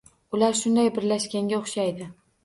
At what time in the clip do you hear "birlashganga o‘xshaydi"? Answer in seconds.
0.95-2.09